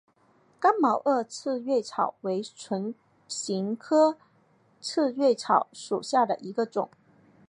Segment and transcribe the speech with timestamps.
[0.59, 2.95] 刚毛萼刺蕊草为唇
[3.27, 4.17] 形科
[4.81, 6.89] 刺蕊草属下的一个种。